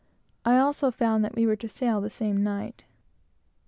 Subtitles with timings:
[0.45, 2.85] I also found that we were to sail the same night.